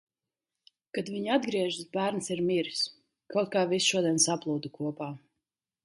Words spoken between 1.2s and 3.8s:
atgriežas, bērns ir miris. Kaut kā